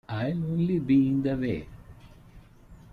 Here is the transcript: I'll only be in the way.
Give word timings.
I'll 0.09 0.31
only 0.35 0.79
be 0.79 1.07
in 1.09 1.21
the 1.21 1.35
way. 1.37 1.67